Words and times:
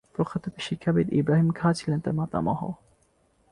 প্রখ্যাত 0.15 0.45
শিক্ষাবিদ 0.59 1.07
ইবরাহীম 1.13 1.49
খাঁ 1.51 1.71
ছিলেন 1.73 1.99
তার 1.99 2.13
মাতামহ। 2.13 2.59